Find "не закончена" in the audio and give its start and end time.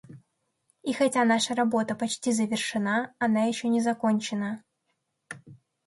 3.67-4.63